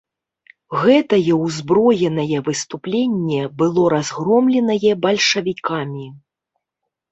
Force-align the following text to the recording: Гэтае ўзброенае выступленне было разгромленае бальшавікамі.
Гэтае 0.85 1.33
ўзброенае 1.45 2.37
выступленне 2.47 3.41
было 3.61 3.83
разгромленае 3.97 4.93
бальшавікамі. 5.07 6.05